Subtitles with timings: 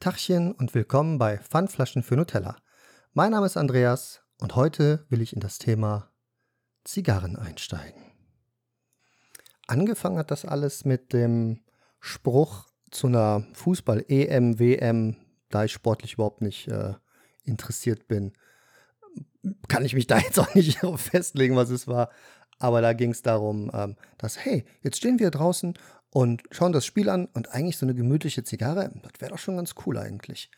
[0.00, 2.56] Tachchen und willkommen bei Pfandflaschen für Nutella.
[3.14, 6.10] Mein Name ist Andreas und heute will ich in das Thema
[6.84, 8.02] Zigarren einsteigen.
[9.66, 11.60] Angefangen hat das alles mit dem
[12.00, 15.16] Spruch zu einer Fußball-EM, WM,
[15.48, 16.94] da ich sportlich überhaupt nicht äh,
[17.44, 18.32] interessiert bin.
[19.68, 22.10] Kann ich mich da jetzt auch nicht festlegen, was es war.
[22.64, 25.74] Aber da ging es darum, ähm, dass, hey, jetzt stehen wir draußen
[26.08, 29.56] und schauen das Spiel an und eigentlich so eine gemütliche Zigarre, das wäre doch schon
[29.56, 30.50] ganz cool eigentlich.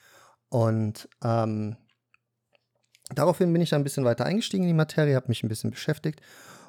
[0.48, 1.74] Und ähm,
[3.12, 5.73] daraufhin bin ich dann ein bisschen weiter eingestiegen in die Materie, habe mich ein bisschen
[5.73, 6.20] beschäftigt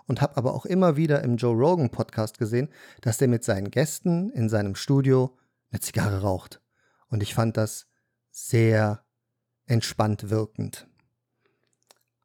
[0.07, 2.69] und habe aber auch immer wieder im Joe Rogan Podcast gesehen,
[3.01, 5.37] dass der mit seinen Gästen in seinem Studio
[5.69, 6.63] eine Zigarre raucht.
[7.09, 7.85] Und ich fand das
[8.31, 9.05] sehr
[9.67, 10.87] entspannt wirkend.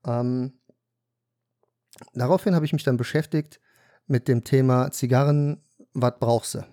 [0.07, 0.62] Ähm,
[2.15, 3.61] daraufhin habe ich mich dann beschäftigt
[4.07, 5.63] mit dem Thema Zigarren,
[5.95, 6.65] was brauchst du?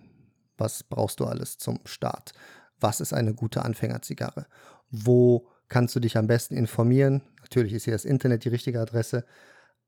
[0.57, 2.33] Was brauchst du alles zum Start?
[2.79, 4.45] Was ist eine gute Anfängerzigarre?
[4.89, 7.22] Wo kannst du dich am besten informieren?
[7.41, 9.25] Natürlich ist hier das Internet die richtige Adresse,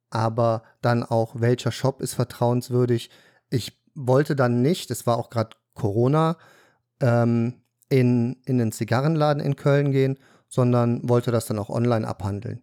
[0.10, 3.10] aber dann auch, welcher Shop ist vertrauenswürdig?
[3.50, 6.38] Ich wollte dann nicht, es war auch gerade Corona,
[7.00, 12.62] ähm, in, in den Zigarrenladen in Köln gehen, sondern wollte das dann auch online abhandeln.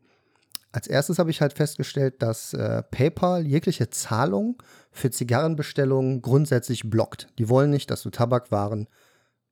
[0.79, 4.63] Als erstes habe ich halt festgestellt, dass äh, PayPal jegliche Zahlung
[4.93, 7.27] für Zigarrenbestellungen grundsätzlich blockt.
[7.41, 8.87] Die wollen nicht, dass du Tabakwaren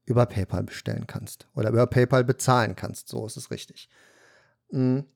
[0.05, 3.09] über PayPal bestellen kannst oder über PayPal bezahlen kannst.
[3.09, 3.89] So ist es richtig.
[4.71, 5.07] Mhm.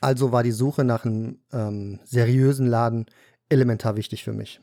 [0.00, 3.06] Also war die Suche nach einem ähm, seriösen Laden
[3.48, 4.60] elementar wichtig für mich.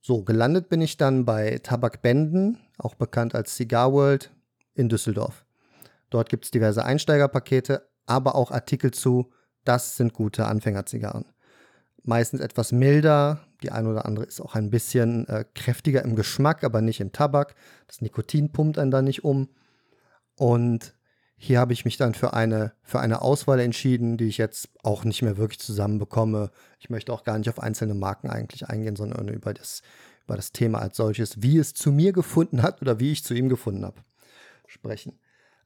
[0.00, 4.32] So, gelandet bin ich dann bei Tabak Benden, auch bekannt als Cigar World
[4.74, 5.46] in Düsseldorf.
[6.10, 9.32] Dort gibt es diverse Einsteigerpakete, aber auch Artikel zu,
[9.64, 11.26] das sind gute Anfängerzigarren.
[12.04, 16.64] Meistens etwas milder, die eine oder andere ist auch ein bisschen äh, kräftiger im Geschmack,
[16.64, 17.54] aber nicht im Tabak.
[17.86, 19.48] Das Nikotin pumpt einen da nicht um.
[20.36, 20.94] Und
[21.36, 25.04] hier habe ich mich dann für eine, für eine Auswahl entschieden, die ich jetzt auch
[25.04, 26.50] nicht mehr wirklich zusammenbekomme.
[26.78, 29.82] Ich möchte auch gar nicht auf einzelne Marken eigentlich eingehen, sondern über das,
[30.24, 33.34] über das Thema als solches, wie es zu mir gefunden hat oder wie ich zu
[33.34, 34.00] ihm gefunden habe,
[34.66, 35.18] sprechen.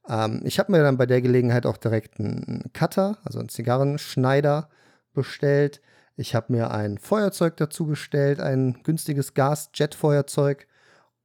[0.08, 4.68] Ähm, ich habe mir dann bei der Gelegenheit auch direkt einen Cutter, also einen Zigarrenschneider
[5.12, 5.80] bestellt.
[6.16, 10.66] Ich habe mir ein Feuerzeug dazu bestellt, ein günstiges Gas-Jet-Feuerzeug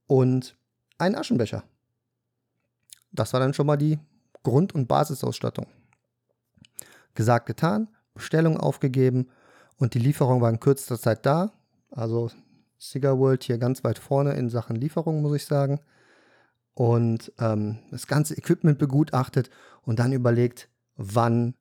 [0.08, 0.58] und
[0.98, 1.64] einen Aschenbecher.
[3.12, 4.00] Das war dann schon mal die
[4.44, 5.68] Grund- und Basisausstattung.
[7.14, 9.30] Gesagt, getan, Bestellung aufgegeben
[9.78, 11.52] und die Lieferung war in kürzester Zeit da.
[11.92, 12.32] Also
[12.80, 15.80] Cigar World hier ganz weit vorne in Sachen Lieferung, muss ich sagen
[16.74, 19.50] und ähm, das ganze Equipment begutachtet
[19.82, 21.56] und dann überlegt, wann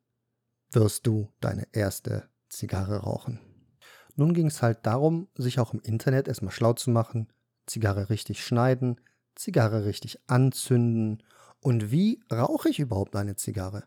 [0.70, 3.40] wirst du deine erste Zigarre rauchen.
[4.16, 7.28] Nun ging es halt darum, sich auch im Internet erstmal schlau zu machen,
[7.66, 9.00] Zigarre richtig schneiden,
[9.34, 11.22] Zigarre richtig anzünden
[11.60, 13.84] und wie rauche ich überhaupt eine Zigarre?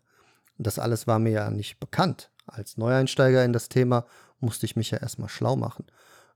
[0.57, 2.31] Das alles war mir ja nicht bekannt.
[2.45, 4.05] Als Neueinsteiger in das Thema
[4.39, 5.85] musste ich mich ja erstmal schlau machen.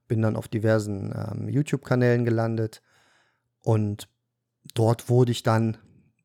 [0.07, 2.81] Bin dann auf diversen ähm, YouTube-Kanälen gelandet
[3.61, 4.07] und
[4.73, 5.77] dort wurde ich dann,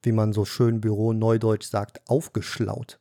[0.02, 2.98] wie man so schön Büro Neudeutsch sagt, aufgeschlaut.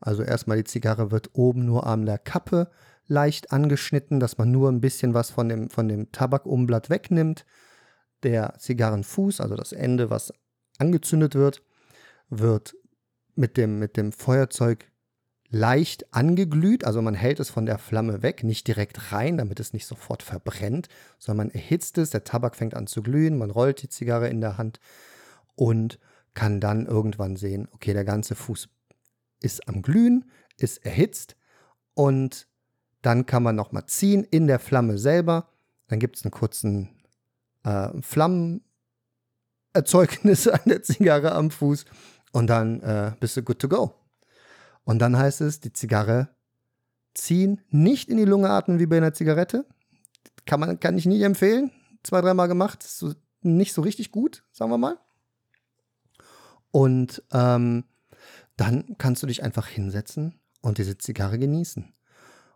[0.00, 2.70] Also erstmal die Zigarre wird oben nur an der Kappe
[3.06, 7.44] leicht angeschnitten, dass man nur ein bisschen was von dem, von dem Tabakumblatt wegnimmt.
[8.22, 10.32] Der Zigarrenfuß, also das Ende, was
[10.78, 11.62] angezündet wird,
[12.28, 12.74] wird
[13.34, 14.90] mit dem, mit dem Feuerzeug
[15.54, 19.72] leicht angeglüht, also man hält es von der Flamme weg, nicht direkt rein, damit es
[19.72, 20.88] nicht sofort verbrennt,
[21.20, 24.40] sondern man erhitzt es, der Tabak fängt an zu glühen, man rollt die Zigarre in
[24.40, 24.80] der Hand
[25.54, 26.00] und
[26.34, 28.68] kann dann irgendwann sehen, okay, der ganze Fuß
[29.40, 30.24] ist am Glühen,
[30.56, 31.36] ist erhitzt
[31.94, 32.48] und
[33.02, 35.50] dann kann man nochmal ziehen in der Flamme selber.
[35.86, 36.88] Dann gibt es einen kurzen
[37.62, 41.84] äh, Flammenerzeugnis an der Zigarre am Fuß
[42.32, 43.94] und dann äh, bist du good to go.
[44.84, 46.28] Und dann heißt es, die Zigarre
[47.14, 49.66] ziehen, nicht in die Lunge atmen wie bei einer Zigarette.
[50.46, 51.70] Kann, man, kann ich nicht empfehlen.
[52.02, 52.84] Zwei, dreimal gemacht.
[52.84, 54.98] Ist so, nicht so richtig gut, sagen wir mal.
[56.70, 57.84] Und ähm,
[58.56, 61.92] dann kannst du dich einfach hinsetzen und diese Zigarre genießen.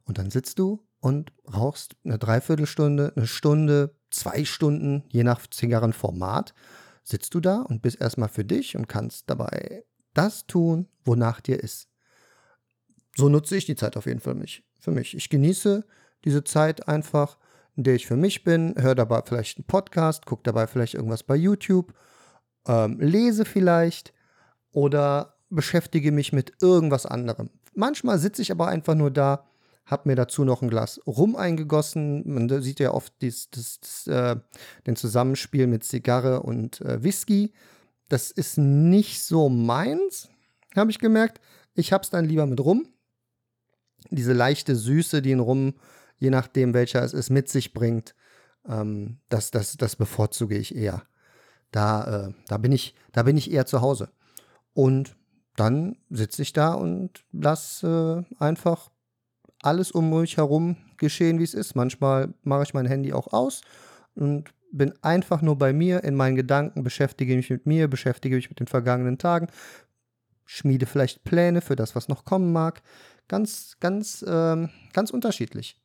[0.05, 6.55] Und dann sitzt du und rauchst eine Dreiviertelstunde, eine Stunde, zwei Stunden, je nach Zigarrenformat,
[7.05, 11.63] sitzt du da und bist erstmal für dich und kannst dabei das tun, wonach dir
[11.63, 11.88] ist
[13.19, 15.17] so nutze ich die Zeit auf jeden Fall mich, für mich.
[15.17, 15.85] Ich genieße
[16.25, 17.37] diese Zeit einfach,
[17.75, 21.25] in der ich für mich bin, höre dabei vielleicht einen Podcast, gucke dabei vielleicht irgendwas
[21.25, 21.93] bei YouTube,
[22.69, 24.13] ähm, lese vielleicht
[24.71, 27.51] oder beschäftige mich mit irgendwas anderem.
[27.75, 29.45] Manchmal sitze ich aber einfach nur da,
[29.85, 32.23] habe mir dazu noch ein Glas Rum eingegossen.
[32.25, 34.37] Man sieht ja oft dies, das, das, äh,
[34.87, 37.53] den Zusammenspiel mit Zigarre und äh, Whisky.
[38.09, 40.29] Das ist nicht so meins,
[40.77, 41.41] habe ich gemerkt.
[41.75, 42.87] Ich habe es dann lieber mit Rum.
[44.11, 45.75] Diese leichte Süße, die ein Rum,
[46.19, 48.15] je nachdem welcher es ist, mit sich bringt,
[48.67, 51.03] ähm, das, das, das bevorzuge ich eher.
[51.71, 54.11] Da, äh, da, bin ich, da bin ich eher zu Hause.
[54.73, 55.17] Und
[55.57, 58.91] dann sitze ich da und lasse äh, einfach
[59.63, 61.75] alles um mich herum geschehen, wie es ist.
[61.75, 63.63] Manchmal mache ich mein Handy auch aus
[64.15, 68.51] und bin einfach nur bei mir, in meinen Gedanken, beschäftige mich mit mir, beschäftige mich
[68.51, 69.49] mit den vergangenen Tagen,
[70.45, 72.83] schmiede vielleicht Pläne für das, was noch kommen mag.
[73.29, 75.81] Ganz, ganz, ähm, ganz unterschiedlich.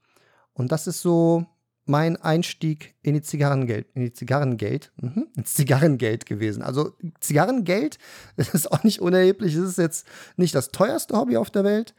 [0.53, 1.45] Und das ist so
[1.85, 6.63] mein Einstieg in die Zigarrengeld, in die Zigarrengeld, mhm, ins Zigarrengeld gewesen.
[6.63, 7.97] Also Zigarrengeld,
[8.37, 9.55] ist auch nicht unerheblich.
[9.55, 10.07] Es ist jetzt
[10.37, 11.93] nicht das teuerste Hobby auf der Welt,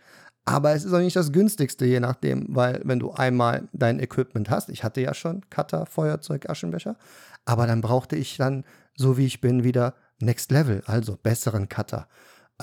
[0.47, 4.51] aber es ist auch nicht das günstigste, je nachdem, weil wenn du einmal dein Equipment
[4.51, 6.97] hast, ich hatte ja schon Cutter, Feuerzeug, Aschenbecher,
[7.45, 8.65] aber dann brauchte ich dann,
[8.97, 12.09] so wie ich bin, wieder Next Level, also besseren Cutter.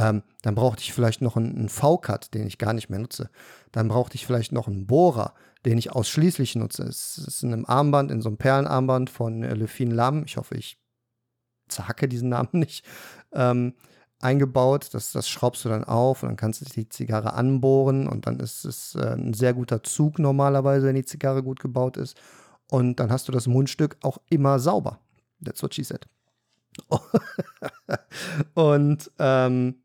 [0.02, 3.30] Ähm, dann brauchte ich vielleicht noch einen, V-Cut, den ich gar nicht mehr nutze.
[3.72, 6.84] Dann brauchte ich vielleicht noch einen Bohrer, den ich ausschließlich nutze.
[6.84, 10.24] Es ist in einem Armband, in so einem Perlenarmband von äh, Lefine Lam.
[10.26, 10.80] Ich hoffe, ich
[11.68, 12.84] zerhacke diesen Namen nicht.
[13.32, 13.76] Ähm,
[14.20, 14.90] eingebaut.
[14.94, 18.40] Das, das schraubst du dann auf und dann kannst du die Zigarre anbohren und dann
[18.40, 22.20] ist es äh, ein sehr guter Zug normalerweise, wenn die Zigarre gut gebaut ist.
[22.70, 25.00] Und dann hast du das Mundstück auch immer sauber.
[25.44, 26.08] That's what she said.
[28.54, 29.81] und ähm,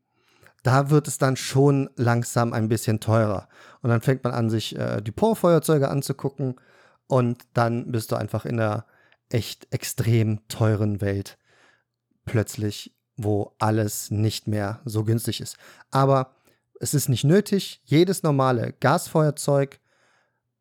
[0.67, 3.47] da wird es dann schon langsam ein bisschen teurer.
[3.81, 6.55] Und dann fängt man an, sich äh, Dupont-Feuerzeuge anzugucken
[7.07, 8.85] und dann bist du einfach in einer
[9.29, 11.37] echt extrem teuren Welt
[12.25, 15.57] plötzlich wo alles nicht mehr so günstig ist.
[15.91, 16.35] Aber
[16.79, 19.79] es ist nicht nötig, jedes normale Gasfeuerzeug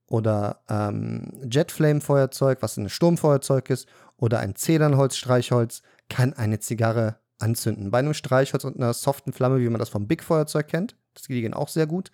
[0.08, 3.86] oder ähm, Jetflame-Feuerzeug, was ein Sturmfeuerzeug ist,
[4.16, 7.90] oder ein Zedernholz-Streichholz, kann eine Zigarre anzünden.
[7.90, 11.54] Bei einem Streichholz und einer soften Flamme, wie man das vom Big-Feuerzeug kennt, das gehen
[11.54, 12.10] auch sehr gut.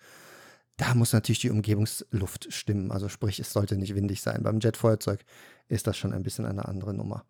[0.77, 2.91] Da muss natürlich die Umgebungsluft stimmen.
[2.91, 4.41] Also sprich, es sollte nicht windig sein.
[4.43, 5.23] Beim Jetfeuerzeug
[5.67, 7.25] ist das schon ein bisschen eine andere Nummer.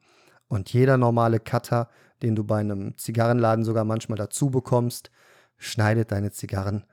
[0.48, 1.90] Und jeder normale Cutter,
[2.22, 5.12] den du bei einem Zigarrenladen sogar manchmal dazu bekommst,
[5.58, 6.86] schneidet deine Zigarren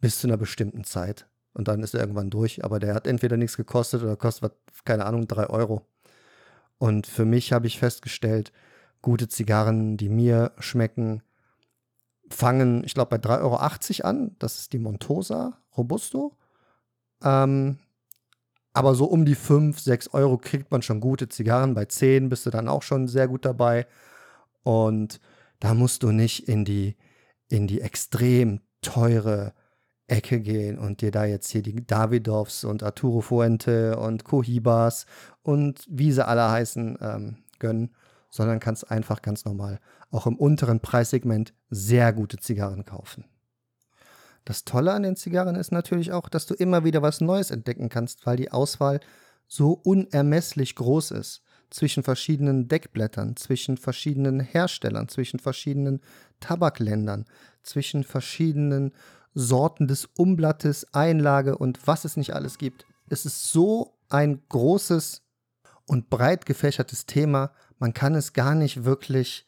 [0.00, 1.28] bis zu einer bestimmten Zeit.
[1.52, 2.64] Und dann ist er irgendwann durch.
[2.64, 4.54] Aber der hat entweder nichts gekostet oder kostet,
[4.84, 5.86] keine Ahnung, drei Euro.
[6.78, 8.52] Und für mich habe ich festgestellt,
[9.02, 11.22] gute Zigarren, die mir schmecken,
[12.30, 14.36] fangen, ich glaube, bei 3,80 Euro an.
[14.38, 16.36] Das ist die Montosa Robusto.
[17.22, 17.78] Ähm,
[18.72, 21.74] aber so um die 5, 6 Euro kriegt man schon gute Zigarren.
[21.74, 23.86] Bei 10 bist du dann auch schon sehr gut dabei.
[24.62, 25.20] Und
[25.60, 26.96] da musst du nicht in die,
[27.48, 29.52] in die extrem teure
[30.06, 35.06] Ecke gehen und dir da jetzt hier die Davidoffs und Arturo Fuente und Cohibas
[35.42, 37.94] und wie sie alle heißen ähm, gönnen,
[38.32, 39.78] sondern kannst einfach ganz normal
[40.10, 43.26] auch im unteren Preissegment sehr gute Zigarren kaufen.
[44.46, 47.90] Das Tolle an den Zigarren ist natürlich auch, dass du immer wieder was Neues entdecken
[47.90, 49.00] kannst, weil die Auswahl
[49.46, 51.42] so unermesslich groß ist.
[51.70, 56.00] Zwischen verschiedenen Deckblättern, zwischen verschiedenen Herstellern, zwischen verschiedenen
[56.40, 57.26] Tabakländern,
[57.62, 58.92] zwischen verschiedenen
[59.34, 62.86] Sorten des Umblattes, Einlage und was es nicht alles gibt.
[63.08, 65.22] Es ist so ein großes
[65.86, 67.52] und breit gefächertes Thema,
[67.82, 69.44] man kann es gar nicht wirklich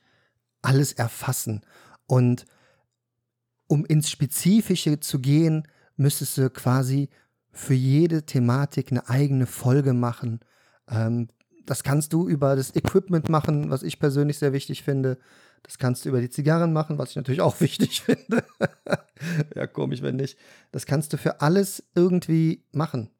[0.60, 1.64] alles erfassen.
[2.06, 2.46] Und
[3.68, 7.10] um ins Spezifische zu gehen, müsstest du quasi
[7.52, 10.40] für jede Thematik eine eigene Folge machen.
[10.88, 11.28] Ähm,
[11.64, 15.16] das kannst du über das Equipment machen, was ich persönlich sehr wichtig finde.
[15.62, 18.42] Das kannst du über die Zigarren machen, was ich natürlich auch wichtig finde.
[19.54, 20.36] ja, komisch, wenn nicht.
[20.72, 23.10] Das kannst du für alles irgendwie machen.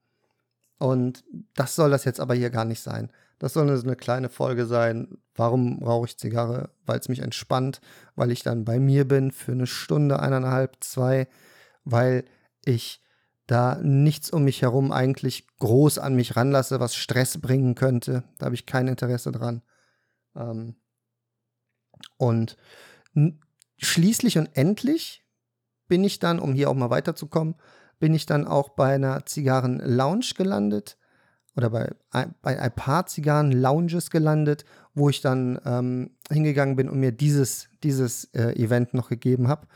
[0.78, 3.10] Und das soll das jetzt aber hier gar nicht sein.
[3.38, 5.18] Das soll eine kleine Folge sein.
[5.34, 6.70] Warum rauche ich Zigarre?
[6.86, 7.80] Weil es mich entspannt,
[8.14, 11.28] weil ich dann bei mir bin für eine Stunde, eineinhalb, zwei,
[11.84, 12.24] weil
[12.64, 13.02] ich
[13.46, 18.24] da nichts um mich herum eigentlich groß an mich ranlasse, was Stress bringen könnte.
[18.38, 19.62] Da habe ich kein Interesse dran.
[20.34, 20.76] Ähm
[22.16, 22.56] und
[23.76, 25.24] schließlich und endlich
[25.88, 27.56] bin ich dann, um hier auch mal weiterzukommen,
[27.98, 30.96] bin ich dann auch bei einer Zigarren-Lounge gelandet
[31.56, 31.90] oder bei,
[32.42, 38.24] bei ein paar Zigarren-Lounges gelandet, wo ich dann ähm, hingegangen bin und mir dieses, dieses
[38.34, 39.66] äh, Event noch gegeben habe,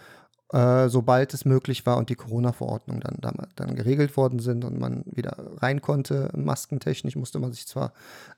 [0.53, 4.79] äh, sobald es möglich war und die Corona-Verordnung dann, dann, dann, geregelt worden sind und
[4.79, 6.31] man wieder rein konnte.
[6.35, 7.93] Maskentechnisch musste man sich zwar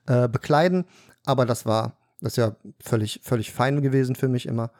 [0.07, 0.85] äh, bekleiden,
[1.25, 4.71] aber das war das ist ja völlig, völlig fein gewesen für mich immer.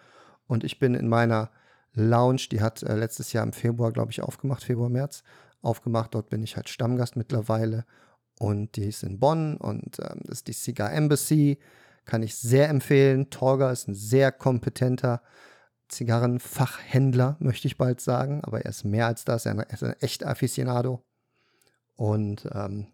[0.48, 1.50] Und ich bin in meiner
[1.94, 5.24] Lounge, die hat äh, letztes Jahr im Februar, glaube ich, aufgemacht, Februar, März,
[5.62, 6.14] aufgemacht.
[6.14, 7.86] Dort bin ich halt Stammgast mittlerweile.
[8.40, 11.60] Und die ist in Bonn und ähm, das ist die Cigar Embassy.
[12.06, 13.30] Kann ich sehr empfehlen.
[13.30, 15.22] Torga ist ein sehr kompetenter
[15.90, 18.44] Zigarrenfachhändler, möchte ich bald sagen.
[18.44, 19.46] Aber er ist mehr als das.
[19.46, 21.04] Er ist ein echter Aficionado.
[21.96, 22.88] Und ähm,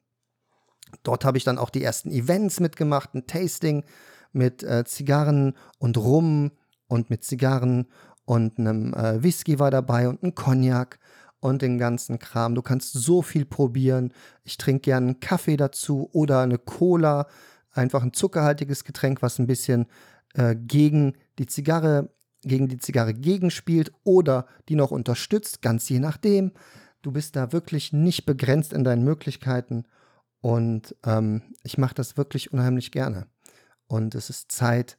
[1.03, 3.85] dort habe ich dann auch die ersten Events mitgemacht, ein Tasting
[4.33, 6.51] mit äh, Zigarren und Rum
[6.87, 7.87] und mit Zigarren
[8.27, 10.99] und einem äh, Whisky war dabei und ein Cognac
[11.39, 12.55] und den ganzen Kram.
[12.55, 14.13] Du kannst so viel probieren.
[14.43, 17.27] Ich trinke gerne einen Kaffee dazu oder eine Cola,
[17.71, 19.85] einfach ein zuckerhaltiges Getränk, was ein bisschen
[20.33, 22.09] äh, gegen die Zigarre
[22.43, 26.51] gegen die Zigarre gegenspielt oder die noch unterstützt, ganz je nachdem.
[27.01, 29.85] Du bist da wirklich nicht begrenzt in deinen Möglichkeiten
[30.41, 33.27] und ähm, ich mache das wirklich unheimlich gerne.
[33.87, 34.97] Und es ist Zeit,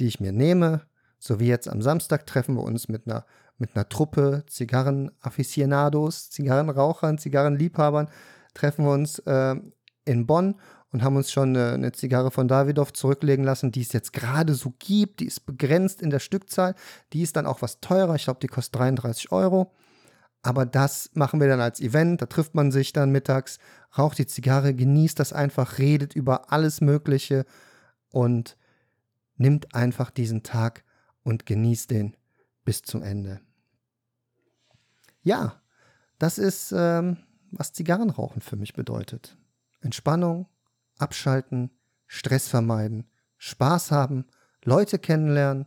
[0.00, 0.82] die ich mir nehme.
[1.26, 3.24] So wie jetzt am Samstag treffen wir uns mit einer,
[3.56, 8.10] mit einer Truppe Zigarren-Afficionados, Zigarrenrauchern, Zigarrenliebhabern,
[8.52, 9.56] treffen wir uns äh,
[10.04, 10.56] in Bonn
[10.92, 14.52] und haben uns schon eine, eine Zigarre von Davidoff zurücklegen lassen, die es jetzt gerade
[14.52, 15.20] so gibt.
[15.20, 16.74] Die ist begrenzt in der Stückzahl.
[17.14, 18.16] Die ist dann auch was teurer.
[18.16, 19.72] Ich glaube, die kostet 33 Euro.
[20.42, 22.20] Aber das machen wir dann als Event.
[22.20, 23.58] Da trifft man sich dann mittags,
[23.96, 27.46] raucht die Zigarre, genießt das einfach, redet über alles Mögliche
[28.10, 28.58] und
[29.36, 30.84] nimmt einfach diesen Tag
[31.24, 32.16] und genießt den
[32.64, 33.40] bis zum Ende.
[35.22, 35.60] Ja,
[36.18, 37.16] das ist, ähm,
[37.50, 39.36] was Zigarrenrauchen für mich bedeutet.
[39.80, 40.48] Entspannung,
[40.98, 41.70] abschalten,
[42.06, 44.26] Stress vermeiden, Spaß haben,
[44.62, 45.66] Leute kennenlernen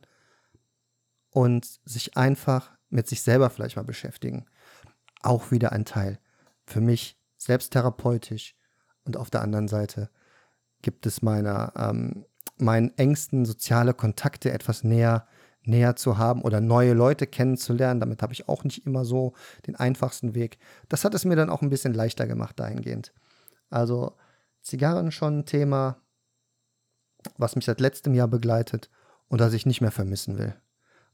[1.32, 4.46] und sich einfach mit sich selber vielleicht mal beschäftigen.
[5.22, 6.20] Auch wieder ein Teil
[6.66, 8.56] für mich selbsttherapeutisch
[9.04, 10.10] und auf der anderen Seite
[10.82, 12.26] gibt es meiner ähm,
[12.58, 15.28] meinen Ängsten soziale Kontakte etwas näher
[15.67, 18.00] näher zu haben oder neue Leute kennenzulernen.
[18.00, 19.33] Damit habe ich auch nicht immer so
[19.65, 20.57] den einfachsten Weg.
[20.89, 23.13] Das hat es mir dann auch ein bisschen leichter gemacht dahingehend.
[23.69, 24.13] Also
[24.62, 25.97] Zigarren schon ein Thema,
[27.38, 28.89] was mich seit letztem Jahr begleitet
[29.27, 30.55] und das ich nicht mehr vermissen will.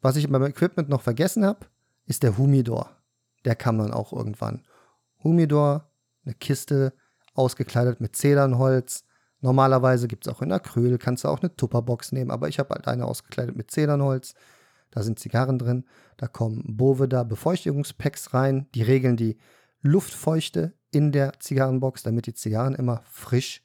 [0.01, 1.65] Was ich beim Equipment noch vergessen habe,
[2.05, 2.89] ist der Humidor.
[3.45, 4.63] Der kam dann auch irgendwann.
[5.23, 5.89] Humidor,
[6.25, 6.93] eine Kiste,
[7.33, 9.05] ausgekleidet mit Zedernholz,
[9.43, 12.73] Normalerweise gibt es auch in Acryl, kannst du auch eine Tupperbox nehmen, aber ich habe
[12.73, 14.35] halt eine ausgekleidet mit Zedernholz.
[14.89, 15.83] Da sind Zigarren drin.
[16.15, 18.67] Da kommen Boveda Befeuchtungspacks rein.
[18.73, 19.37] Die regeln die
[19.81, 23.63] Luftfeuchte in der Zigarrenbox, damit die Zigarren immer frisch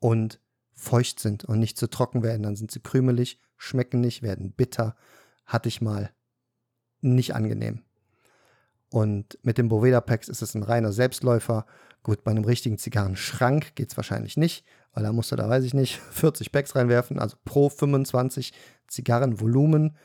[0.00, 0.40] und
[0.74, 2.42] feucht sind und nicht zu trocken werden.
[2.42, 4.96] Dann sind sie krümelig, schmecken nicht, werden bitter.
[5.46, 6.10] Hatte ich mal
[7.00, 7.82] nicht angenehm.
[8.90, 11.64] Und mit den Boveda Packs ist es ein reiner Selbstläufer.
[12.02, 15.64] Gut, bei einem richtigen Zigarrenschrank geht es wahrscheinlich nicht, weil da musst du da, weiß
[15.64, 18.52] ich nicht, 40 Packs reinwerfen, also pro 25
[18.88, 19.96] Zigarren Volumen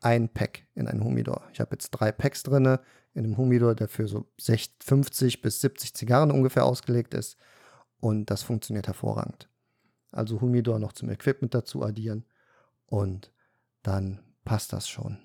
[0.00, 1.42] ein Pack in einen Humidor.
[1.52, 2.78] Ich habe jetzt drei Packs drin
[3.14, 7.36] in einem Humidor, der für so 60, 50 bis 70 Zigarren ungefähr ausgelegt ist
[7.98, 9.48] und das funktioniert hervorragend.
[10.12, 12.24] Also Humidor noch zum Equipment dazu addieren
[12.86, 13.32] und
[13.82, 15.18] dann passt das schon.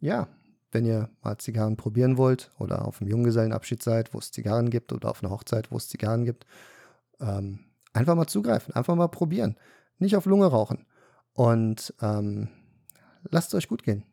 [0.00, 0.28] Ja,
[0.72, 4.92] wenn ihr mal Zigarren probieren wollt oder auf einem Junggesellenabschied seid, wo es Zigarren gibt
[4.92, 6.46] oder auf einer Hochzeit, wo es Zigarren gibt,
[7.20, 7.60] ähm,
[7.92, 9.56] einfach mal zugreifen, einfach mal probieren.
[9.98, 10.86] Nicht auf Lunge rauchen.
[11.32, 12.48] Und ähm,
[13.30, 14.04] lasst es euch gut gehen.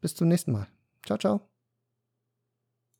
[0.00, 0.68] Bis zum nächsten Mal.
[1.04, 1.51] Ciao, ciao.